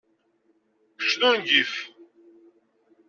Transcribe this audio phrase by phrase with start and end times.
[0.99, 1.73] Kečč d ungif!